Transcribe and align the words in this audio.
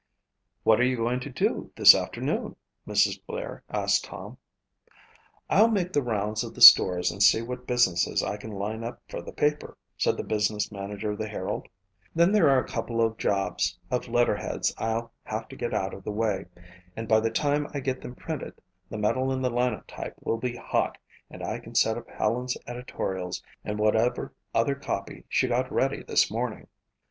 "What 0.63 0.79
are 0.79 0.83
you 0.83 0.97
going 0.97 1.19
to 1.19 1.29
do 1.29 1.71
this 1.75 1.93
afternoon?" 1.93 2.55
Mrs. 2.87 3.23
Blair 3.23 3.61
asked 3.69 4.03
Tom. 4.05 4.37
"I'll 5.47 5.67
make 5.67 5.93
the 5.93 6.01
rounds 6.01 6.43
of 6.43 6.55
the 6.55 6.61
stores 6.61 7.11
and 7.11 7.21
see 7.21 7.43
what 7.43 7.67
business 7.67 8.23
I 8.23 8.37
can 8.37 8.49
line 8.49 8.83
up 8.83 8.99
for 9.07 9.21
the 9.21 9.31
paper," 9.31 9.77
said 9.99 10.17
the 10.17 10.23
business 10.23 10.71
manager 10.71 11.11
of 11.11 11.19
the 11.19 11.27
Herald. 11.27 11.67
"Then 12.15 12.31
there 12.31 12.49
are 12.49 12.57
a 12.57 12.67
couple 12.67 12.99
of 12.99 13.19
jobs 13.19 13.77
of 13.91 14.07
letterheads 14.07 14.73
I'll 14.79 15.13
have 15.25 15.47
to 15.49 15.55
get 15.55 15.71
out 15.71 15.93
of 15.93 16.03
the 16.03 16.09
way 16.11 16.45
and 16.95 17.07
by 17.07 17.19
the 17.19 17.29
time 17.29 17.67
I 17.71 17.79
get 17.79 18.01
them 18.01 18.15
printed 18.15 18.59
the 18.89 18.97
metal 18.97 19.31
in 19.31 19.43
the 19.43 19.51
Linotype 19.51 20.15
will 20.21 20.37
be 20.39 20.55
hot 20.55 20.97
and 21.29 21.43
I 21.43 21.59
can 21.59 21.75
set 21.75 21.95
up 21.95 22.09
Helen's 22.09 22.57
editorials 22.65 23.43
and 23.63 23.77
whatever 23.77 24.33
other 24.51 24.73
copy 24.73 25.25
she 25.29 25.47
got 25.47 25.71
ready 25.71 26.01
this 26.01 26.31
morning." 26.31 26.65